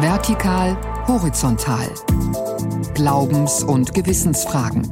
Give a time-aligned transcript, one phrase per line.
[0.00, 1.88] Vertikal, horizontal.
[2.94, 4.90] Glaubens- und Gewissensfragen.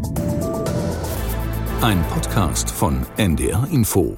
[1.80, 4.16] Ein Podcast von NDR Info.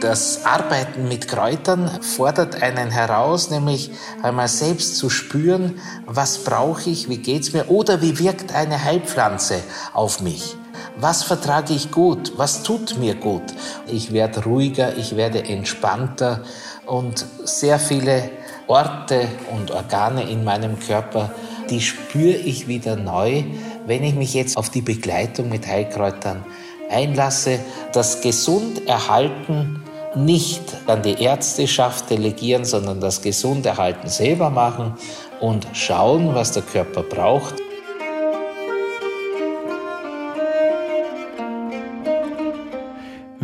[0.00, 3.90] Das Arbeiten mit Kräutern fordert einen heraus, nämlich
[4.22, 9.62] einmal selbst zu spüren, was brauche ich, wie geht's mir oder wie wirkt eine Heilpflanze
[9.92, 10.56] auf mich.
[10.96, 12.32] Was vertrage ich gut?
[12.36, 13.42] Was tut mir gut?
[13.86, 16.42] Ich werde ruhiger, ich werde entspannter
[16.86, 18.30] und sehr viele
[18.66, 21.30] Orte und Organe in meinem Körper,
[21.70, 23.44] die spüre ich wieder neu,
[23.86, 26.44] wenn ich mich jetzt auf die Begleitung mit Heilkräutern
[26.90, 27.58] einlasse.
[27.92, 29.82] Das gesund erhalten
[30.14, 34.94] nicht an die Ärzteschaft delegieren, sondern das Gesunderhalten selber machen
[35.40, 37.61] und schauen, was der Körper braucht.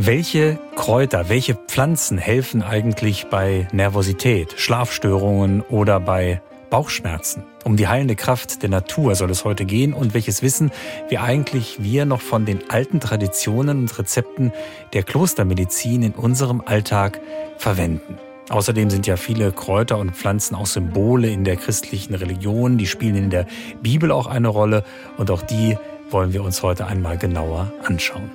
[0.09, 7.43] Welche Kräuter, welche Pflanzen helfen eigentlich bei Nervosität, Schlafstörungen oder bei Bauchschmerzen.
[7.63, 10.71] Um die heilende Kraft der Natur soll es heute gehen und welches Wissen
[11.11, 14.51] wir eigentlich wir noch von den alten Traditionen und Rezepten
[14.95, 17.21] der Klostermedizin in unserem Alltag
[17.59, 18.17] verwenden.
[18.49, 23.17] Außerdem sind ja viele Kräuter und Pflanzen auch Symbole in der christlichen Religion, die spielen
[23.17, 23.47] in der
[23.83, 24.85] Bibel auch eine Rolle
[25.19, 25.77] und auch die
[26.09, 28.31] wollen wir uns heute einmal genauer anschauen.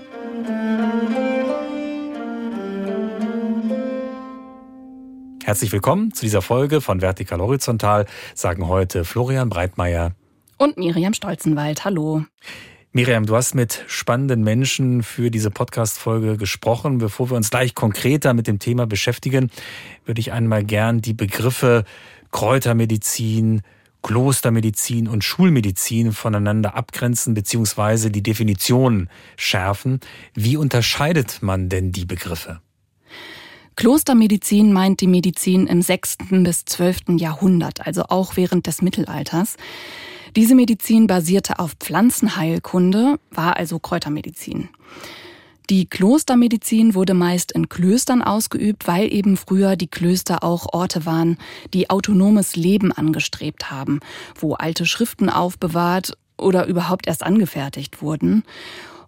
[5.45, 10.15] Herzlich willkommen zu dieser Folge von Vertikal Horizontal, sagen heute Florian Breitmeier
[10.57, 11.83] und Miriam Stolzenwald.
[11.83, 12.23] Hallo.
[12.93, 16.97] Miriam, du hast mit spannenden Menschen für diese Podcast-Folge gesprochen.
[16.97, 19.51] Bevor wir uns gleich konkreter mit dem Thema beschäftigen,
[20.05, 21.83] würde ich einmal gern die Begriffe
[22.31, 23.63] Kräutermedizin,
[24.01, 28.09] Klostermedizin und Schulmedizin voneinander abgrenzen bzw.
[28.11, 29.99] die Definition schärfen.
[30.35, 32.61] Wie unterscheidet man denn die Begriffe?
[33.75, 36.17] Klostermedizin meint die Medizin im 6.
[36.43, 37.17] bis 12.
[37.17, 39.57] Jahrhundert, also auch während des Mittelalters.
[40.35, 44.69] Diese Medizin basierte auf Pflanzenheilkunde, war also Kräutermedizin.
[45.69, 51.37] Die Klostermedizin wurde meist in Klöstern ausgeübt, weil eben früher die Klöster auch Orte waren,
[51.73, 54.01] die autonomes Leben angestrebt haben,
[54.35, 58.43] wo alte Schriften aufbewahrt oder überhaupt erst angefertigt wurden.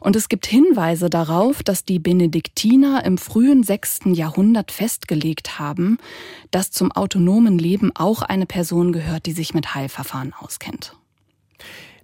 [0.05, 4.01] Und es gibt Hinweise darauf, dass die Benediktiner im frühen 6.
[4.13, 5.97] Jahrhundert festgelegt haben,
[6.51, 10.95] dass zum autonomen Leben auch eine Person gehört, die sich mit Heilverfahren auskennt.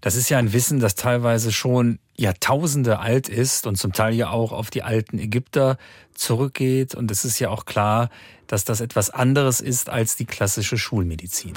[0.02, 4.30] Das ist ja ein Wissen, das teilweise schon Jahrtausende alt ist und zum Teil ja
[4.30, 5.78] auch auf die alten Ägypter
[6.14, 6.96] zurückgeht.
[6.96, 8.10] Und es ist ja auch klar,
[8.48, 11.54] dass das etwas anderes ist als die klassische Schulmedizin.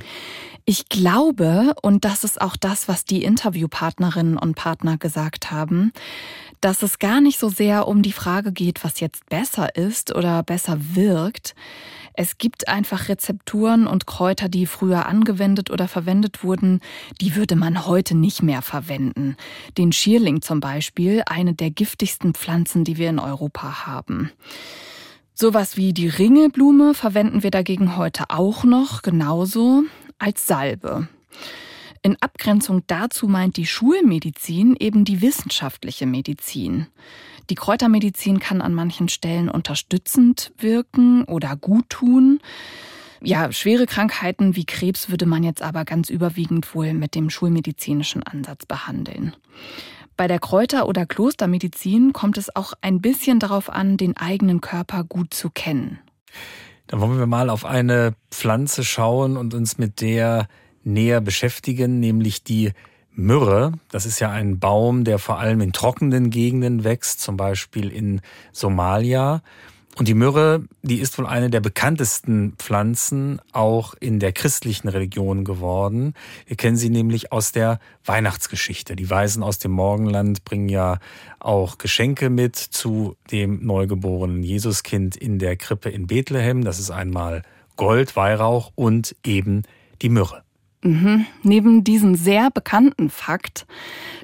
[0.67, 5.93] Ich glaube, und das ist auch das, was die Interviewpartnerinnen und Partner gesagt haben,
[6.61, 10.43] dass es gar nicht so sehr um die Frage geht, was jetzt besser ist oder
[10.43, 11.55] besser wirkt.
[12.17, 16.81] Es gibt einfach Rezepturen und Kräuter, die früher angewendet oder verwendet wurden,
[17.21, 19.37] die würde man heute nicht mehr verwenden.
[19.77, 24.31] Den Schierling zum Beispiel, eine der giftigsten Pflanzen, die wir in Europa haben.
[25.35, 29.83] Sowas wie die Ringelblume verwenden wir dagegen heute auch noch genauso
[30.21, 31.09] als Salbe.
[32.07, 36.87] In Abgrenzung dazu meint die Schulmedizin eben die wissenschaftliche Medizin.
[37.49, 42.41] Die Kräutermedizin kann an manchen Stellen unterstützend wirken oder gut tun.
[43.23, 48.23] Ja, schwere Krankheiten wie Krebs würde man jetzt aber ganz überwiegend wohl mit dem schulmedizinischen
[48.23, 49.35] Ansatz behandeln.
[50.15, 55.05] Bei der Kräuter- oder Klostermedizin kommt es auch ein bisschen darauf an, den eigenen Körper
[55.05, 56.01] gut zu kennen.
[56.87, 60.49] Dann wollen wir mal auf eine Pflanze schauen und uns mit der
[60.85, 62.73] näher beschäftigen, nämlich die
[63.13, 63.73] Myrrhe.
[63.91, 68.21] Das ist ja ein Baum, der vor allem in trockenen Gegenden wächst, zum Beispiel in
[68.53, 69.43] Somalia.
[69.97, 75.45] Und die Myrrhe, die ist wohl eine der bekanntesten Pflanzen auch in der christlichen Religion
[75.45, 76.15] geworden.
[76.47, 78.97] Wir kennen sie nämlich aus der Weihnachtsgeschichte.
[78.97, 80.99] Die Weisen aus dem Morgenland bringen ja
[81.39, 86.65] auch Geschenke mit zu dem neugeborenen Jesuskind in der Krippe in Bethlehem.
[86.65, 87.43] Das ist einmal
[87.77, 89.63] Gold, Weihrauch und eben
[90.03, 90.43] die Myrrhe.
[90.85, 91.25] Mhm.
[91.43, 93.67] Neben diesem sehr bekannten Fakt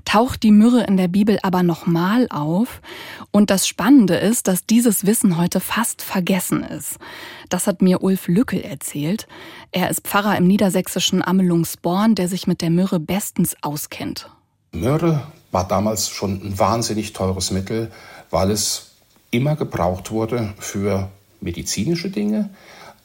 [0.05, 2.83] taucht die Myrrhe in der Bibel aber nochmal auf.
[3.31, 6.99] Und das Spannende ist, dass dieses Wissen heute fast vergessen ist.
[7.49, 9.27] Das hat mir Ulf Lückel erzählt.
[9.73, 14.29] Er ist Pfarrer im niedersächsischen Amelungsborn, der sich mit der Myrrhe bestens auskennt.
[14.73, 15.23] Myrrhe
[15.53, 17.91] war damals schon ein wahnsinnig teures Mittel,
[18.29, 18.91] weil es
[19.31, 21.09] immer gebraucht wurde für
[21.41, 22.51] medizinische Dinge,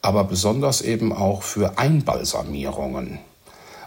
[0.02, 3.18] aber besonders eben auch für Einbalsamierungen.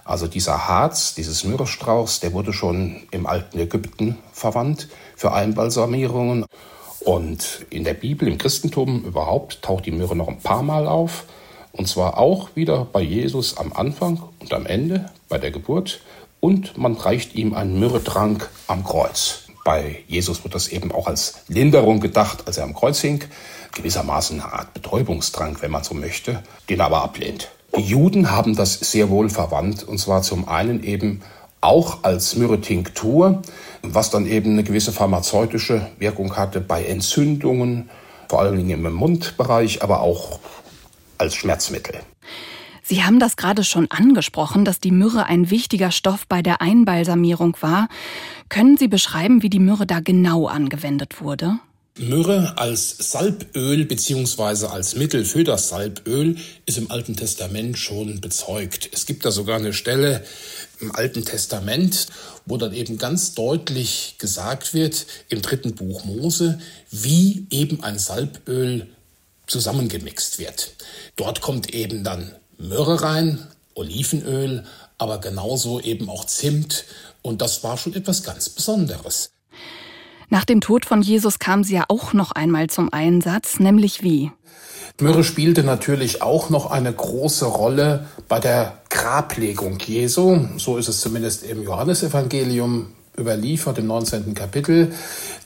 [0.09, 6.47] Also dieser Harz, dieses Myrrhestrauchs, der wurde schon im alten Ägypten verwandt für Einbalsamierungen.
[7.01, 11.25] Und in der Bibel, im Christentum überhaupt, taucht die Myrrhe noch ein paar Mal auf.
[11.73, 16.01] Und zwar auch wieder bei Jesus am Anfang und am Ende, bei der Geburt.
[16.39, 19.43] Und man reicht ihm einen Myrrhetrank am Kreuz.
[19.63, 23.25] Bei Jesus wird das eben auch als Linderung gedacht, als er am Kreuz hing.
[23.75, 27.51] Gewissermaßen eine Art Betäubungstrank, wenn man so möchte, den er aber ablehnt.
[27.77, 31.21] Die Juden haben das sehr wohl verwandt, und zwar zum einen eben
[31.61, 33.41] auch als Myrrhetinktur,
[33.81, 37.89] was dann eben eine gewisse pharmazeutische Wirkung hatte bei Entzündungen,
[38.27, 40.39] vor allen Dingen im Mundbereich, aber auch
[41.17, 41.99] als Schmerzmittel.
[42.81, 47.55] Sie haben das gerade schon angesprochen, dass die Myrrhe ein wichtiger Stoff bei der Einbalsamierung
[47.61, 47.87] war.
[48.49, 51.59] Können Sie beschreiben, wie die Myrrhe da genau angewendet wurde?
[51.97, 58.89] Myrrhe als Salböl beziehungsweise als Mittel für das Salböl ist im Alten Testament schon bezeugt.
[58.93, 60.23] Es gibt da sogar eine Stelle
[60.79, 62.07] im Alten Testament,
[62.45, 66.59] wo dann eben ganz deutlich gesagt wird im dritten Buch Mose,
[66.89, 68.87] wie eben ein Salböl
[69.47, 70.71] zusammengemixt wird.
[71.17, 74.63] Dort kommt eben dann Myrrhe rein, Olivenöl,
[74.97, 76.85] aber genauso eben auch Zimt
[77.21, 79.31] und das war schon etwas ganz Besonderes.
[80.31, 84.31] Nach dem Tod von Jesus kam sie ja auch noch einmal zum Einsatz, nämlich wie?
[84.99, 90.39] Myrrhe spielte natürlich auch noch eine große Rolle bei der Grablegung Jesu.
[90.57, 92.87] So ist es zumindest im Johannesevangelium
[93.17, 94.35] überliefert im 19.
[94.35, 94.93] Kapitel.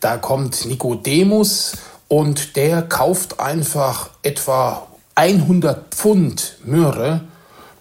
[0.02, 1.78] Da kommt Nikodemus
[2.10, 7.22] und der kauft einfach etwa 100 Pfund Myrrhe.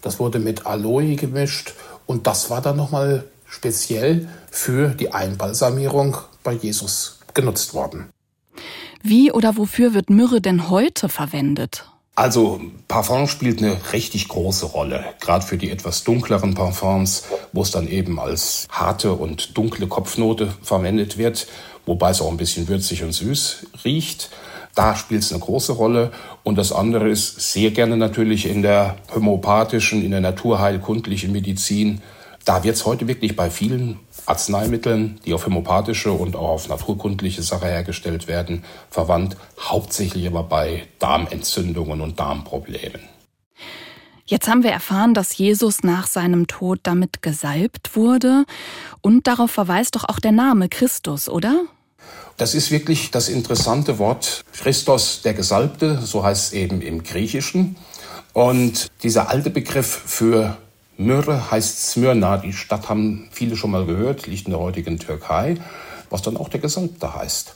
[0.03, 1.75] Das wurde mit Aloe gemischt
[2.07, 8.11] und das war dann nochmal speziell für die Einbalsamierung bei Jesus genutzt worden.
[9.03, 11.87] Wie oder wofür wird Myrrhe denn heute verwendet?
[12.15, 17.71] Also Parfum spielt eine richtig große Rolle, gerade für die etwas dunkleren Parfums, wo es
[17.71, 21.47] dann eben als harte und dunkle Kopfnote verwendet wird,
[21.87, 24.31] wobei es auch ein bisschen würzig und süß riecht.
[24.75, 26.13] Da spielt es eine große Rolle.
[26.43, 32.01] Und das andere ist sehr gerne natürlich in der homöopathischen, in der naturheilkundlichen Medizin.
[32.45, 37.43] Da wird es heute wirklich bei vielen Arzneimitteln, die auf homöopathische und auch auf naturkundliche
[37.43, 43.01] Sache hergestellt werden, verwandt, hauptsächlich aber bei Darmentzündungen und Darmproblemen.
[44.25, 48.45] Jetzt haben wir erfahren, dass Jesus nach seinem Tod damit gesalbt wurde
[49.01, 51.63] und darauf verweist doch auch der Name Christus, oder?
[52.37, 57.77] Das ist wirklich das interessante Wort Christos der Gesalbte, so heißt es eben im Griechischen.
[58.33, 60.57] Und dieser alte Begriff für
[61.05, 62.39] Myrrhe heißt Smyrna.
[62.39, 65.57] Die Stadt haben viele schon mal gehört, liegt in der heutigen Türkei,
[66.11, 67.55] was dann auch der Gesalbte heißt.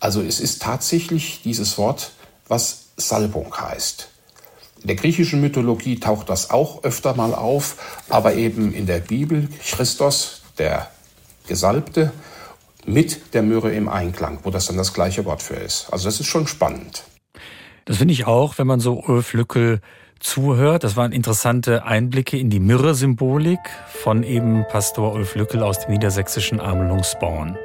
[0.00, 2.12] Also es ist tatsächlich dieses Wort,
[2.48, 4.08] was Salbung heißt.
[4.82, 9.48] In der griechischen Mythologie taucht das auch öfter mal auf, aber eben in der Bibel
[9.64, 10.90] Christos, der
[11.46, 12.12] Gesalbte,
[12.86, 15.88] mit der Myrrhe im Einklang, wo das dann das gleiche Wort für ist.
[15.90, 17.04] Also das ist schon spannend.
[17.86, 19.80] Das finde ich auch, wenn man so Ulf Lückel
[20.24, 20.84] zuhört.
[20.84, 26.60] Das waren interessante Einblicke in die Myrrhe-Symbolik von eben Pastor Ulf Lückel aus dem niedersächsischen
[26.60, 27.56] Amelungsborn.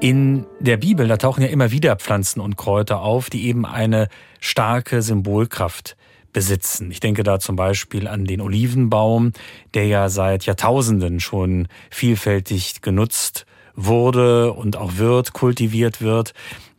[0.00, 4.08] In der Bibel, da tauchen ja immer wieder Pflanzen und Kräuter auf, die eben eine
[4.38, 5.96] starke Symbolkraft
[6.34, 6.90] besitzen.
[6.90, 9.32] Ich denke da zum Beispiel an den Olivenbaum,
[9.72, 16.34] der ja seit Jahrtausenden schon vielfältig genutzt wurde und auch wird, kultiviert wird.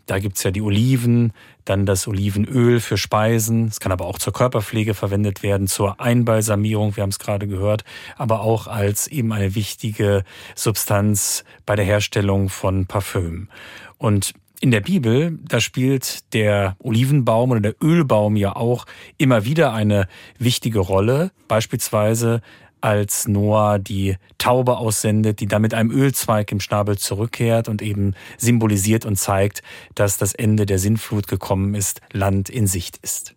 [0.05, 1.33] Da gibt's ja die Oliven,
[1.63, 3.67] dann das Olivenöl für Speisen.
[3.67, 7.83] Es kann aber auch zur Körperpflege verwendet werden, zur Einbalsamierung, wir haben es gerade gehört,
[8.15, 13.49] aber auch als eben eine wichtige Substanz bei der Herstellung von Parfüm.
[13.97, 18.85] Und in der Bibel, da spielt der Olivenbaum oder der Ölbaum ja auch
[19.17, 20.07] immer wieder eine
[20.39, 21.31] wichtige Rolle.
[21.47, 22.41] Beispielsweise
[22.81, 28.13] als Noah die Taube aussendet, die dann mit einem Ölzweig im Schnabel zurückkehrt und eben
[28.37, 29.63] symbolisiert und zeigt,
[29.95, 33.33] dass das Ende der Sintflut gekommen ist, Land in Sicht ist.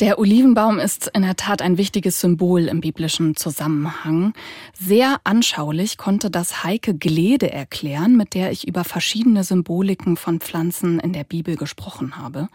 [0.00, 4.32] Der Olivenbaum ist in der Tat ein wichtiges Symbol im biblischen Zusammenhang.
[4.72, 11.00] Sehr anschaulich konnte das Heike Glede erklären, mit der ich über verschiedene Symboliken von Pflanzen
[11.00, 12.48] in der Bibel gesprochen habe.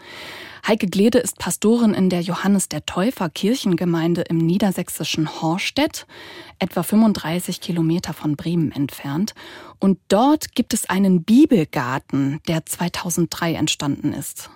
[0.66, 6.08] Heike Glede ist Pastorin in der Johannes der Täufer Kirchengemeinde im niedersächsischen Horstedt,
[6.60, 9.36] etwa 35 Kilometer von Bremen entfernt.
[9.80, 14.50] Und dort gibt es einen Bibelgarten, der 2003 entstanden ist.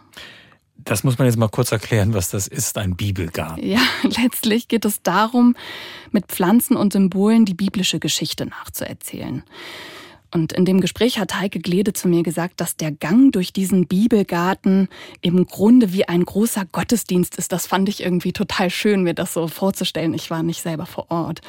[0.83, 3.65] Das muss man jetzt mal kurz erklären, was das ist, ein Bibelgarten.
[3.65, 5.55] Ja, letztlich geht es darum,
[6.11, 9.43] mit Pflanzen und Symbolen die biblische Geschichte nachzuerzählen.
[10.33, 13.87] Und in dem Gespräch hat Heike Glede zu mir gesagt, dass der Gang durch diesen
[13.87, 14.89] Bibelgarten
[15.21, 17.51] im Grunde wie ein großer Gottesdienst ist.
[17.51, 20.13] Das fand ich irgendwie total schön, mir das so vorzustellen.
[20.13, 21.41] Ich war nicht selber vor Ort.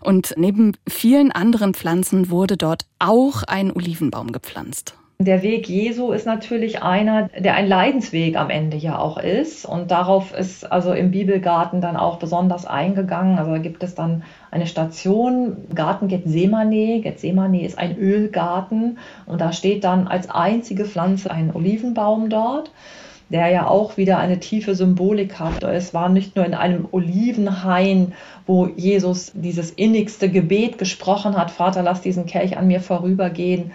[0.00, 4.94] Und neben vielen anderen Pflanzen wurde dort auch ein Olivenbaum gepflanzt.
[5.24, 9.64] Der Weg Jesu ist natürlich einer, der ein Leidensweg am Ende ja auch ist.
[9.64, 13.38] Und darauf ist also im Bibelgarten dann auch besonders eingegangen.
[13.38, 17.00] Also da gibt es dann eine Station, Garten Gethsemane.
[17.00, 18.98] Gethsemane ist ein Ölgarten.
[19.26, 22.70] Und da steht dann als einzige Pflanze ein Olivenbaum dort
[23.32, 25.62] der ja auch wieder eine tiefe Symbolik hat.
[25.62, 28.12] Es war nicht nur in einem Olivenhain,
[28.46, 33.72] wo Jesus dieses innigste Gebet gesprochen hat, Vater, lass diesen Kelch an mir vorübergehen,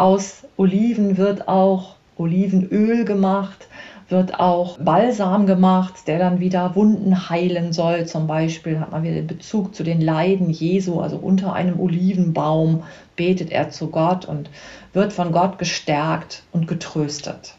[0.00, 3.68] aus Oliven wird auch Olivenöl gemacht,
[4.08, 8.06] wird auch Balsam gemacht, der dann wieder Wunden heilen soll.
[8.06, 12.82] Zum Beispiel hat man wieder den Bezug zu den Leiden Jesu, also unter einem Olivenbaum
[13.14, 14.48] betet er zu Gott und
[14.94, 17.54] wird von Gott gestärkt und getröstet.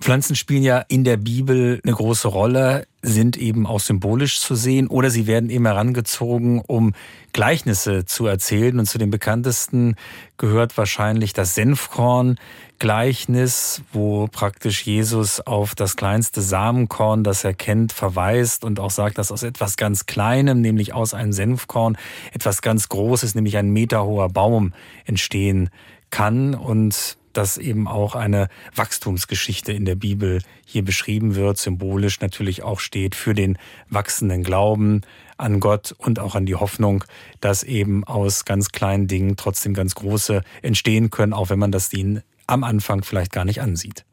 [0.00, 4.88] Pflanzen spielen ja in der Bibel eine große Rolle, sind eben auch symbolisch zu sehen
[4.88, 6.92] oder sie werden eben herangezogen, um
[7.32, 8.78] Gleichnisse zu erzählen.
[8.78, 9.96] Und zu den bekanntesten
[10.36, 18.64] gehört wahrscheinlich das Senfkorn-Gleichnis, wo praktisch Jesus auf das kleinste Samenkorn, das er kennt, verweist
[18.64, 21.96] und auch sagt, dass aus etwas ganz Kleinem, nämlich aus einem Senfkorn,
[22.32, 24.74] etwas ganz Großes, nämlich ein meterhoher Baum
[25.04, 25.70] entstehen
[26.10, 26.54] kann.
[26.54, 32.80] Und dass eben auch eine Wachstumsgeschichte in der Bibel hier beschrieben wird, symbolisch natürlich auch
[32.80, 35.02] steht für den wachsenden Glauben
[35.36, 37.04] an Gott und auch an die Hoffnung,
[37.40, 41.92] dass eben aus ganz kleinen Dingen trotzdem ganz große entstehen können, auch wenn man das
[41.92, 44.04] ihnen am Anfang vielleicht gar nicht ansieht.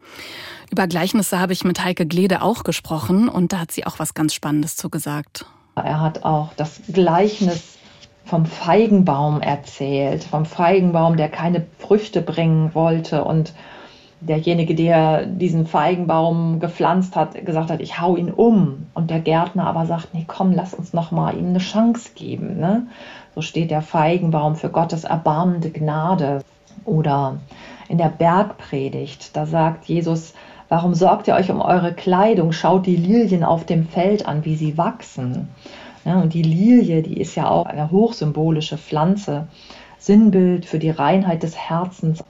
[0.71, 4.13] Über Gleichnisse habe ich mit Heike Glede auch gesprochen und da hat sie auch was
[4.13, 5.45] ganz Spannendes zu gesagt.
[5.75, 7.72] Er hat auch das Gleichnis
[8.25, 13.53] vom Feigenbaum erzählt, vom Feigenbaum, der keine Früchte bringen wollte und
[14.27, 18.87] derjenige, der diesen Feigenbaum gepflanzt hat, gesagt hat, ich hau ihn um.
[18.93, 22.59] Und der Gärtner aber sagt, nee, komm, lass uns noch mal ihm eine Chance geben.
[22.59, 22.87] Ne?
[23.35, 26.41] So steht der Feigenbaum für Gottes erbarmende Gnade.
[26.85, 27.37] Oder
[27.89, 30.33] in der Bergpredigt, da sagt Jesus,
[30.69, 32.51] warum sorgt ihr euch um eure Kleidung?
[32.51, 35.49] Schaut die Lilien auf dem Feld an, wie sie wachsen.
[36.05, 39.47] Ja, und die Lilie, die ist ja auch eine hochsymbolische Pflanze,
[39.97, 42.21] Sinnbild für die Reinheit des Herzens.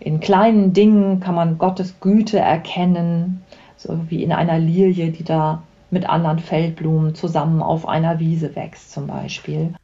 [0.00, 3.44] In kleinen Dingen kann man Gottes Güte erkennen,
[3.76, 8.92] so wie in einer Lilie, die da mit anderen Feldblumen zusammen auf einer Wiese wächst
[8.92, 9.74] zum Beispiel.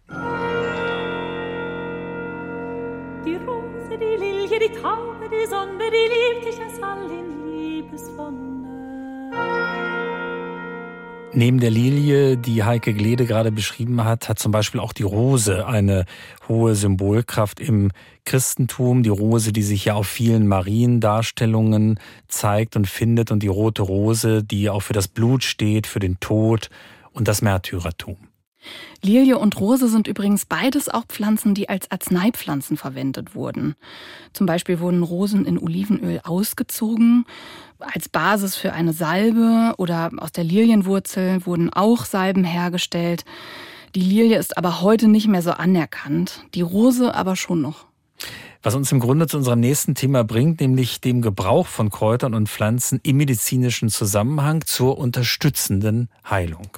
[3.26, 9.87] Die Rose, die Lilie, die Taube, die Sonne, die liebt dich als all in Liebeswonne.
[11.34, 15.66] Neben der Lilie, die Heike Glede gerade beschrieben hat, hat zum Beispiel auch die Rose
[15.66, 16.06] eine
[16.48, 17.90] hohe Symbolkraft im
[18.24, 19.02] Christentum.
[19.02, 24.42] Die Rose, die sich ja auf vielen Mariendarstellungen zeigt und findet und die rote Rose,
[24.42, 26.70] die auch für das Blut steht, für den Tod
[27.12, 28.27] und das Märtyrertum.
[29.02, 33.76] Lilie und Rose sind übrigens beides auch Pflanzen, die als Arzneipflanzen verwendet wurden.
[34.32, 37.24] Zum Beispiel wurden Rosen in Olivenöl ausgezogen
[37.80, 43.24] als Basis für eine Salbe oder aus der Lilienwurzel wurden auch Salben hergestellt.
[43.94, 47.86] Die Lilie ist aber heute nicht mehr so anerkannt, die Rose aber schon noch.
[48.62, 52.48] Was uns im Grunde zu unserem nächsten Thema bringt, nämlich dem Gebrauch von Kräutern und
[52.48, 56.68] Pflanzen im medizinischen Zusammenhang zur unterstützenden Heilung.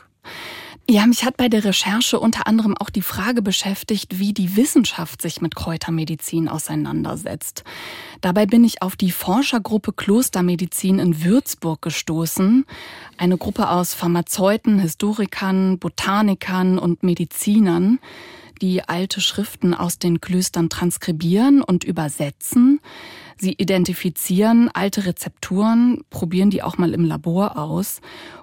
[0.89, 5.23] Ja, mich hat bei der Recherche unter anderem auch die Frage beschäftigt, wie die Wissenschaft
[5.23, 7.63] sich mit Kräutermedizin auseinandersetzt.
[8.21, 12.67] Dabei bin ich auf die Forschergruppe Klostermedizin in Würzburg gestoßen.
[13.19, 18.01] Eine Gruppe aus Pharmazeuten, Historikern, Botanikern und Medizinern,
[18.63, 22.81] die alte Schriften aus den Klöstern transkribieren und übersetzen.
[23.37, 28.01] Sie identifizieren alte Rezepturen, probieren die auch mal im Labor aus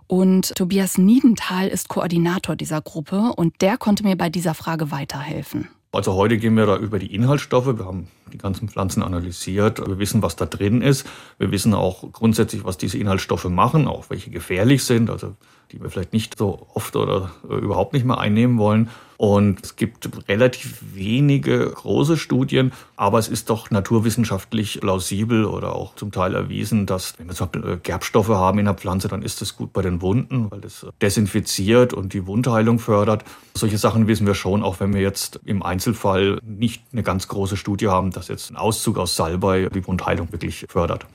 [0.08, 5.68] und Tobias Niedenthal ist Koordinator dieser Gruppe und der konnte mir bei dieser Frage weiterhelfen.
[5.92, 7.78] Also heute gehen wir da über die Inhaltsstoffe.
[7.78, 9.86] Wir haben die ganzen Pflanzen analysiert.
[9.86, 11.08] Wir wissen, was da drin ist.
[11.38, 15.36] Wir wissen auch grundsätzlich, was diese Inhaltsstoffe machen, auch welche gefährlich sind, also
[15.72, 18.90] die wir vielleicht nicht so oft oder äh, überhaupt nicht mehr einnehmen wollen.
[19.18, 25.96] Und es gibt relativ wenige große Studien, aber es ist doch naturwissenschaftlich plausibel oder auch
[25.96, 29.24] zum Teil erwiesen, dass wenn wir zum Beispiel äh, Gerbstoffe haben in der Pflanze, dann
[29.24, 33.24] ist das gut bei den Wunden, weil das desinfiziert und die Wundheilung fördert.
[33.56, 37.58] Solche Sachen wissen wir schon, auch wenn wir jetzt im Einzelfall nicht eine ganz große
[37.58, 41.08] Studie haben, dass jetzt ein Auszug aus Salbei die Wundheilung wirklich fördert.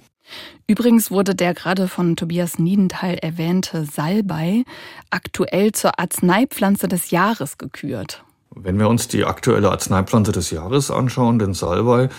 [0.66, 4.64] Übrigens wurde der gerade von Tobias Niedenthal erwähnte Salbei
[5.10, 8.24] aktuell zur Arzneipflanze des Jahres gekürt.
[8.54, 12.10] Wenn wir uns die aktuelle Arzneipflanze des Jahres anschauen, den Salbei,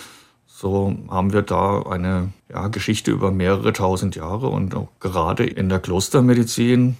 [0.48, 5.70] so haben wir da eine ja, Geschichte über mehrere tausend Jahre und auch gerade in
[5.70, 6.98] der Klostermedizin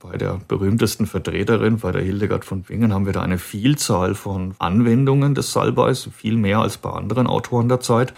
[0.00, 4.54] bei der berühmtesten Vertreterin, bei der Hildegard von Bingen, haben wir da eine Vielzahl von
[4.58, 8.14] Anwendungen des Salbeis, viel mehr als bei anderen Autoren der Zeit.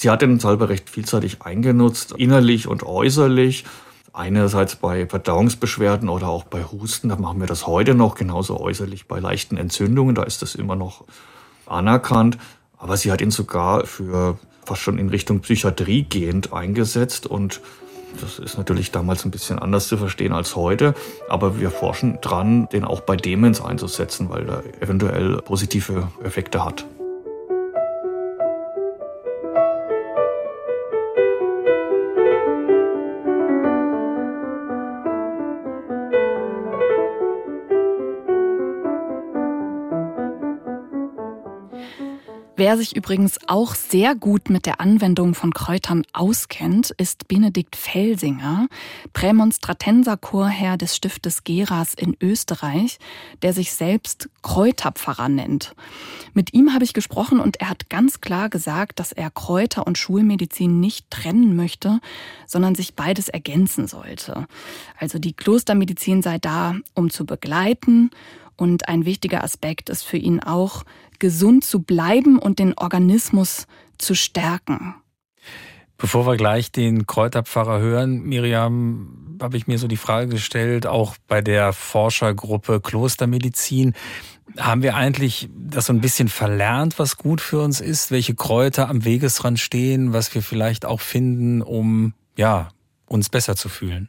[0.00, 3.64] Sie hat den Salbei recht vielseitig eingenutzt, innerlich und äußerlich.
[4.12, 9.08] Einerseits bei Verdauungsbeschwerden oder auch bei Husten, da machen wir das heute noch, genauso äußerlich
[9.08, 11.02] bei leichten Entzündungen, da ist das immer noch
[11.66, 12.38] anerkannt.
[12.76, 17.60] Aber sie hat ihn sogar für fast schon in Richtung Psychiatrie gehend eingesetzt und
[18.20, 20.94] das ist natürlich damals ein bisschen anders zu verstehen als heute,
[21.28, 26.86] aber wir forschen dran, den auch bei Demenz einzusetzen, weil er eventuell positive Effekte hat.
[42.58, 48.66] Wer sich übrigens auch sehr gut mit der Anwendung von Kräutern auskennt, ist Benedikt Felsinger,
[49.12, 52.98] Prämonstratenserchorherr des Stiftes Geras in Österreich,
[53.42, 55.76] der sich selbst Kräuterpfarrer nennt.
[56.34, 59.96] Mit ihm habe ich gesprochen und er hat ganz klar gesagt, dass er Kräuter und
[59.96, 62.00] Schulmedizin nicht trennen möchte,
[62.44, 64.48] sondern sich beides ergänzen sollte.
[64.98, 68.10] Also die Klostermedizin sei da, um zu begleiten
[68.58, 70.84] und ein wichtiger Aspekt ist für ihn auch,
[71.18, 74.94] gesund zu bleiben und den Organismus zu stärken.
[75.96, 81.16] Bevor wir gleich den Kräuterpfarrer hören, Miriam, habe ich mir so die Frage gestellt, auch
[81.26, 83.94] bei der Forschergruppe Klostermedizin,
[84.56, 88.88] haben wir eigentlich das so ein bisschen verlernt, was gut für uns ist, welche Kräuter
[88.88, 92.70] am Wegesrand stehen, was wir vielleicht auch finden, um ja,
[93.06, 94.08] uns besser zu fühlen?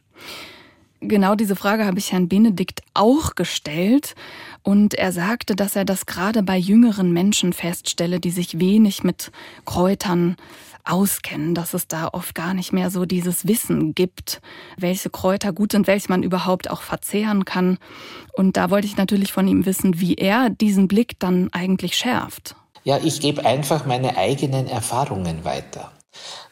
[1.00, 4.14] Genau diese Frage habe ich Herrn Benedikt auch gestellt.
[4.62, 9.32] Und er sagte, dass er das gerade bei jüngeren Menschen feststelle, die sich wenig mit
[9.64, 10.36] Kräutern
[10.84, 14.40] auskennen, dass es da oft gar nicht mehr so dieses Wissen gibt,
[14.76, 17.78] welche Kräuter gut sind, welche man überhaupt auch verzehren kann.
[18.32, 22.56] Und da wollte ich natürlich von ihm wissen, wie er diesen Blick dann eigentlich schärft.
[22.84, 25.92] Ja, ich gebe einfach meine eigenen Erfahrungen weiter.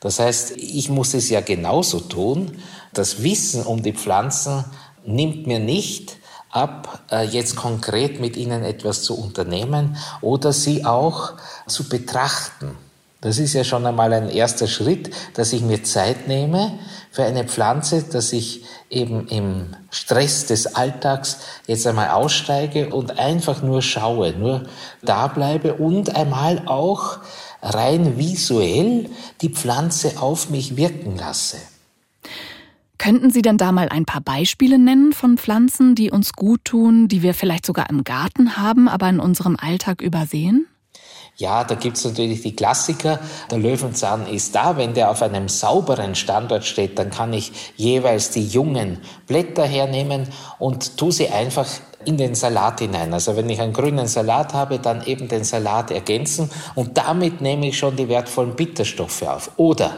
[0.01, 2.62] Das heißt, ich muss es ja genauso tun.
[2.92, 4.64] Das Wissen um die Pflanzen
[5.05, 6.16] nimmt mir nicht
[6.51, 11.33] ab, äh, jetzt konkret mit ihnen etwas zu unternehmen oder sie auch
[11.66, 12.77] zu betrachten.
[13.21, 16.79] Das ist ja schon einmal ein erster Schritt, dass ich mir Zeit nehme
[17.11, 23.61] für eine Pflanze, dass ich eben im Stress des Alltags jetzt einmal aussteige und einfach
[23.61, 24.66] nur schaue, nur
[25.03, 27.18] da bleibe und einmal auch
[27.62, 31.59] rein visuell die Pflanze auf mich wirken lasse.
[32.99, 37.07] Könnten Sie denn da mal ein paar Beispiele nennen von Pflanzen, die uns gut tun,
[37.07, 40.66] die wir vielleicht sogar im Garten haben, aber in unserem Alltag übersehen?
[41.40, 43.20] Ja, da gibt's natürlich die Klassiker.
[43.53, 44.77] Der Löwenzahn ist da.
[44.77, 48.98] Wenn der auf einem sauberen Standort steht, dann kann ich jeweils die jungen
[49.29, 50.27] Blätter hernehmen
[50.59, 51.66] und tu sie einfach
[52.05, 53.14] in den Salat hinein.
[53.14, 57.68] Also wenn ich einen grünen Salat habe, dann eben den Salat ergänzen und damit nehme
[57.68, 59.53] ich schon die wertvollen Bitterstoffe auf.
[59.59, 59.94] Oder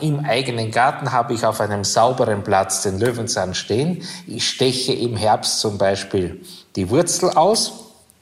[0.00, 4.02] im eigenen Garten habe ich auf einem sauberen Platz den Löwenzahn stehen.
[4.28, 6.40] Ich steche im Herbst zum Beispiel
[6.76, 7.72] die Wurzel aus.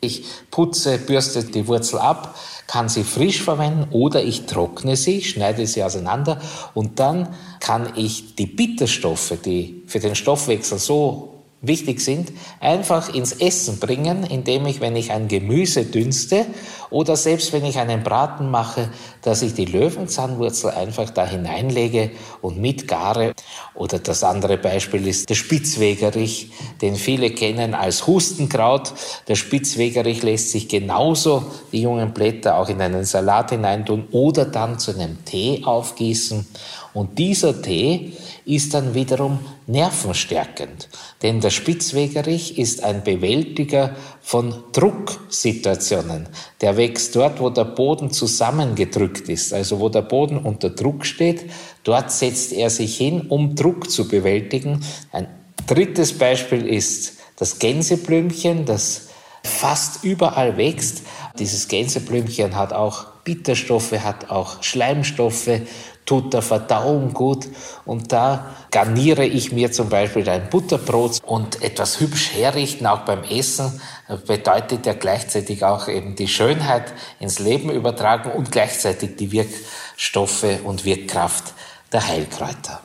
[0.00, 2.34] Ich putze, bürste die Wurzel ab,
[2.72, 6.40] kann sie frisch verwenden oder ich trockne sie, schneide sie auseinander
[6.72, 7.28] und dann
[7.60, 14.24] kann ich die Bitterstoffe, die für den Stoffwechsel so wichtig sind, einfach ins Essen bringen,
[14.24, 16.44] indem ich, wenn ich ein Gemüse dünste
[16.90, 18.90] oder selbst wenn ich einen Braten mache,
[19.22, 22.10] dass ich die Löwenzahnwurzel einfach da hineinlege
[22.42, 23.32] und mitgare.
[23.74, 26.50] Oder das andere Beispiel ist der Spitzwegerich,
[26.82, 28.92] den viele kennen als Hustenkraut.
[29.28, 34.80] Der Spitzwegerich lässt sich genauso die jungen Blätter auch in einen Salat hineintun oder dann
[34.80, 36.46] zu einem Tee aufgießen.
[36.92, 38.12] Und dieser Tee
[38.44, 40.88] ist dann wiederum nervenstärkend,
[41.22, 46.28] denn der Spitzwegerich ist ein Bewältiger von Drucksituationen.
[46.60, 51.50] Der wächst dort, wo der Boden zusammengedrückt ist, also wo der Boden unter Druck steht.
[51.84, 54.84] Dort setzt er sich hin, um Druck zu bewältigen.
[55.12, 55.28] Ein
[55.66, 59.08] drittes Beispiel ist das Gänseblümchen, das
[59.42, 61.02] fast überall wächst.
[61.38, 65.60] Dieses Gänseblümchen hat auch Bitterstoffe, hat auch Schleimstoffe,
[66.04, 67.48] tut der Verdauung gut.
[67.84, 73.22] Und da garniere ich mir zum Beispiel ein Butterbrot und etwas hübsch herrichten, auch beim
[73.22, 73.80] Essen,
[74.26, 80.84] bedeutet ja gleichzeitig auch eben die Schönheit ins Leben übertragen und gleichzeitig die Wirkstoffe und
[80.84, 81.52] Wirkkraft
[81.92, 82.80] der Heilkräuter.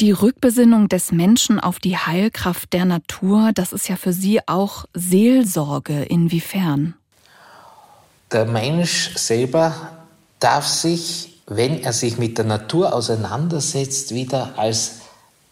[0.00, 4.86] Die Rückbesinnung des Menschen auf die Heilkraft der Natur, das ist ja für Sie auch
[4.94, 6.04] Seelsorge.
[6.04, 6.94] Inwiefern?
[8.32, 9.74] Der Mensch selber
[10.38, 15.00] darf sich, wenn er sich mit der Natur auseinandersetzt, wieder als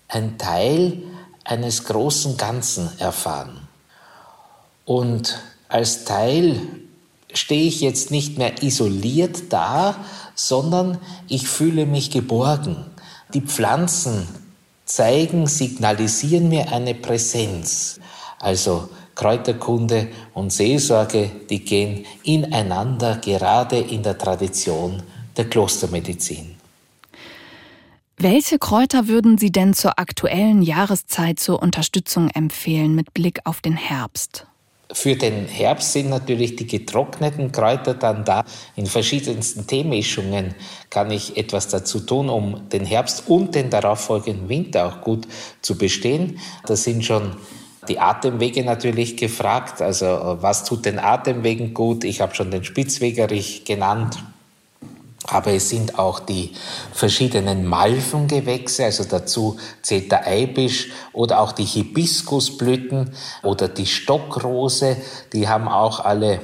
[0.07, 1.03] ein Teil
[1.45, 3.67] eines großen Ganzen erfahren.
[4.85, 6.61] Und als Teil
[7.35, 9.97] stehe ich jetzt nicht mehr isoliert da,
[10.37, 12.77] sondern ich fühle mich geborgen.
[13.35, 14.29] Die Pflanzen
[14.85, 17.99] zeigen, signalisieren mir eine Präsenz.
[18.39, 25.03] Also Kräuterkunde und Seelsorge, die gehen ineinander, gerade in der Tradition
[25.39, 26.57] der Klostermedizin.
[28.21, 33.77] Welche Kräuter würden Sie denn zur aktuellen Jahreszeit zur Unterstützung empfehlen mit Blick auf den
[33.77, 34.45] Herbst?
[34.91, 38.45] Für den Herbst sind natürlich die getrockneten Kräuter dann da.
[38.75, 40.55] In verschiedensten Teemischungen
[40.89, 45.29] kann ich etwas dazu tun, um den Herbst und den darauffolgenden Winter auch gut
[45.61, 46.41] zu bestehen.
[46.67, 47.37] Da sind schon
[47.87, 49.83] die Atemwege natürlich gefragt.
[49.83, 50.07] Also
[50.41, 52.03] was tut den Atemwegen gut?
[52.03, 54.19] Ich habe schon den Spitzwegerich genannt.
[55.31, 56.53] Aber es sind auch die
[56.93, 63.13] verschiedenen Malvengewächse, also dazu zählt der Eibisch oder auch die Hibiskusblüten
[63.43, 64.97] oder die Stockrose,
[65.35, 66.41] die haben auch alle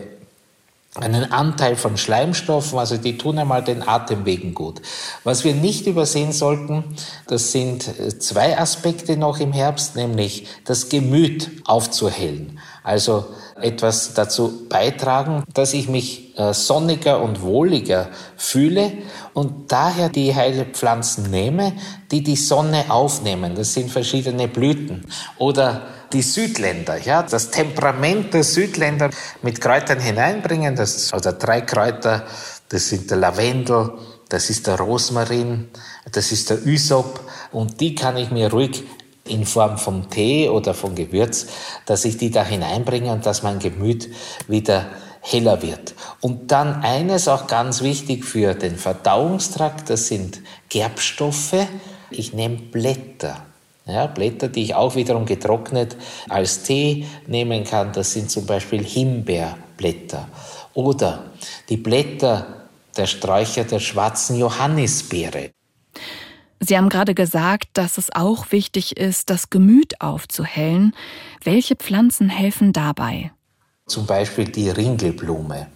[0.96, 4.80] einen Anteil von Schleimstoffen, also die tun einmal den Atemwegen gut.
[5.24, 6.84] Was wir nicht übersehen sollten,
[7.26, 7.90] das sind
[8.22, 12.60] zwei Aspekte noch im Herbst, nämlich das Gemüt aufzuhellen.
[12.84, 13.24] Also
[13.58, 18.92] etwas dazu beitragen, dass ich mich äh, sonniger und wohliger fühle
[19.32, 21.72] und daher die Heilpflanzen nehme,
[22.10, 23.54] die die Sonne aufnehmen.
[23.54, 25.06] Das sind verschiedene Blüten.
[25.38, 29.08] Oder die Südländer, ja, das Temperament der Südländer
[29.40, 30.76] mit Kräutern hineinbringen.
[30.76, 32.26] Das also drei Kräuter,
[32.68, 33.92] das sind der Lavendel,
[34.28, 35.68] das ist der Rosmarin,
[36.12, 37.20] das ist der Ysop
[37.50, 38.84] und die kann ich mir ruhig
[39.26, 41.46] in Form von Tee oder von Gewürz,
[41.86, 44.08] dass ich die da hineinbringe und dass mein Gemüt
[44.48, 44.86] wieder
[45.20, 45.94] heller wird.
[46.20, 51.66] Und dann eines auch ganz wichtig für den Verdauungstrakt, das sind Gerbstoffe.
[52.10, 53.46] Ich nehme Blätter.
[53.86, 55.96] Ja, Blätter, die ich auch wiederum getrocknet
[56.28, 60.28] als Tee nehmen kann, das sind zum Beispiel Himbeerblätter.
[60.74, 61.24] Oder
[61.68, 62.46] die Blätter
[62.96, 65.50] der Sträucher der schwarzen Johannisbeere.
[66.66, 70.94] Sie haben gerade gesagt, dass es auch wichtig ist, das Gemüt aufzuhellen.
[71.42, 73.32] Welche Pflanzen helfen dabei?
[73.86, 75.66] Zum Beispiel die Ringelblume.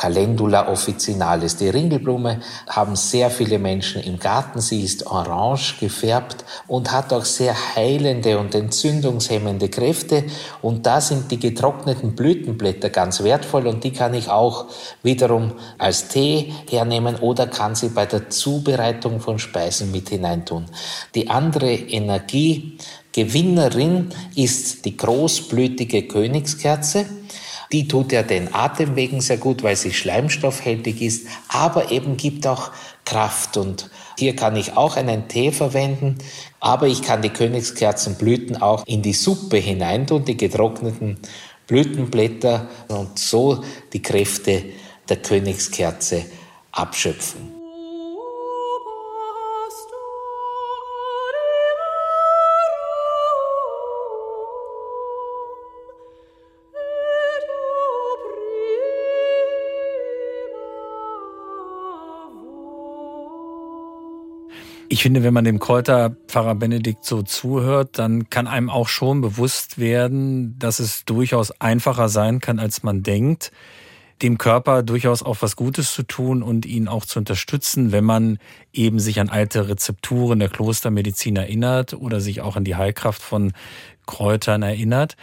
[0.00, 1.56] Calendula officinalis.
[1.56, 4.60] Die Ringelblume haben sehr viele Menschen im Garten.
[4.60, 10.24] Sie ist orange gefärbt und hat auch sehr heilende und entzündungshemmende Kräfte.
[10.62, 14.68] Und da sind die getrockneten Blütenblätter ganz wertvoll und die kann ich auch
[15.02, 20.64] wiederum als Tee hernehmen oder kann sie bei der Zubereitung von Speisen mit hineintun.
[21.14, 27.19] Die andere Energiegewinnerin ist die großblütige Königskerze.
[27.72, 32.72] Die tut ja den Atemwegen sehr gut, weil sie schleimstoffhältig ist, aber eben gibt auch
[33.04, 33.56] Kraft.
[33.56, 36.18] Und hier kann ich auch einen Tee verwenden,
[36.58, 41.18] aber ich kann die Königskerzenblüten auch in die Suppe hineintun, die getrockneten
[41.68, 44.64] Blütenblätter und so die Kräfte
[45.08, 46.24] der Königskerze
[46.72, 47.59] abschöpfen.
[64.92, 69.78] Ich finde, wenn man dem Kräuterpfarrer Benedikt so zuhört, dann kann einem auch schon bewusst
[69.78, 73.52] werden, dass es durchaus einfacher sein kann, als man denkt,
[74.20, 78.38] dem Körper durchaus auch was Gutes zu tun und ihn auch zu unterstützen, wenn man
[78.72, 83.52] eben sich an alte Rezepturen der Klostermedizin erinnert oder sich auch an die Heilkraft von
[84.06, 85.16] Kräutern erinnert.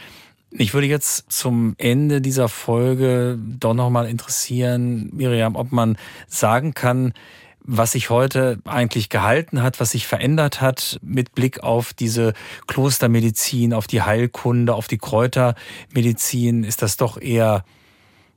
[0.49, 5.97] Ich würde jetzt zum Ende dieser Folge doch nochmal interessieren, Miriam, ob man
[6.29, 7.11] sagen kann,
[7.67, 12.33] was sich heute eigentlich gehalten hat, was sich verändert hat mit Blick auf diese
[12.65, 16.63] Klostermedizin, auf die Heilkunde, auf die Kräutermedizin?
[16.63, 17.65] Ist das doch eher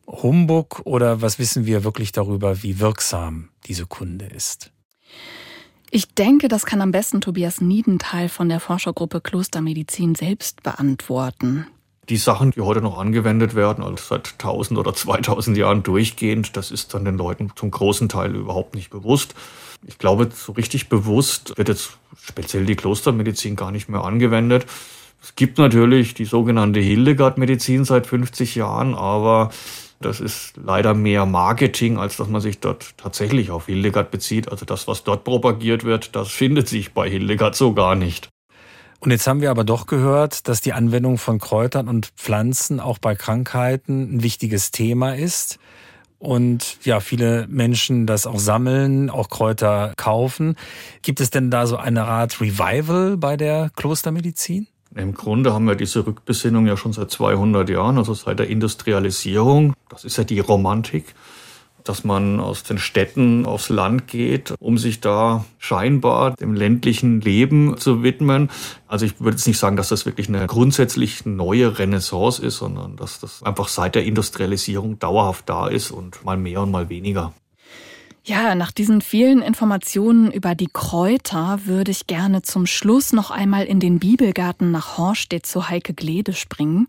[0.07, 4.73] Humbug oder was wissen wir wirklich darüber, wie wirksam diese Kunde ist?
[5.93, 11.67] Ich denke, das kann am besten Tobias Niedenthal von der Forschergruppe Klostermedizin selbst beantworten
[12.11, 16.71] die Sachen, die heute noch angewendet werden, also seit 1000 oder 2000 Jahren durchgehend, das
[16.71, 19.35] ist dann den Leuten zum großen Teil überhaupt nicht bewusst.
[19.87, 24.67] Ich glaube, so richtig bewusst wird jetzt speziell die Klostermedizin gar nicht mehr angewendet.
[25.23, 29.51] Es gibt natürlich die sogenannte Hildegard-Medizin seit 50 Jahren, aber
[30.03, 34.51] Das ist leider mehr Marketing, als dass man sich dort tatsächlich auf Hildegard bezieht.
[34.51, 38.31] Also das, was dort propagiert wird, das findet sich bei Hildegard so gar nicht.
[39.01, 42.99] Und jetzt haben wir aber doch gehört, dass die Anwendung von Kräutern und Pflanzen auch
[42.99, 45.59] bei Krankheiten ein wichtiges Thema ist.
[46.19, 50.55] Und ja, viele Menschen das auch sammeln, auch Kräuter kaufen.
[51.01, 54.67] Gibt es denn da so eine Art Revival bei der Klostermedizin?
[54.95, 59.73] Im Grunde haben wir diese Rückbesinnung ja schon seit 200 Jahren, also seit der Industrialisierung.
[59.89, 61.15] Das ist ja die Romantik
[61.85, 67.77] dass man aus den Städten aufs Land geht, um sich da scheinbar dem ländlichen Leben
[67.77, 68.51] zu widmen.
[68.89, 72.97] Also ich würde jetzt nicht sagen, dass das wirklich eine grundsätzlich neue Renaissance ist, sondern
[72.97, 77.33] dass das einfach seit der Industrialisierung dauerhaft da ist und mal mehr und mal weniger.
[78.23, 83.65] Ja, nach diesen vielen Informationen über die Kräuter würde ich gerne zum Schluss noch einmal
[83.65, 86.87] in den Bibelgarten nach Horstedt zu Heike Glede springen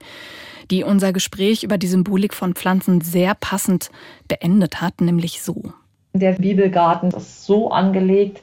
[0.72, 3.92] die unser Gespräch über die Symbolik von Pflanzen sehr passend
[4.28, 5.74] beendet hat, nämlich so.
[6.14, 8.42] Der Bibelgarten ist so angelegt,